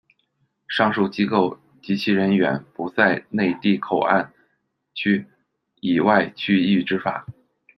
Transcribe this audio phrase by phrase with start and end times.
[0.67, 4.33] 上述机构及其人员不在内地口岸
[4.95, 5.27] 区
[5.79, 7.27] 以外区域执法。